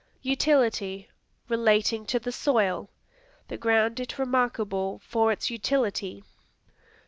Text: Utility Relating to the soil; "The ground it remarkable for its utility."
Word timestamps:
Utility 0.23 1.09
Relating 1.47 2.07
to 2.07 2.17
the 2.17 2.31
soil; 2.31 2.89
"The 3.49 3.57
ground 3.57 3.99
it 3.99 4.17
remarkable 4.17 4.97
for 5.05 5.31
its 5.31 5.51
utility." 5.51 6.23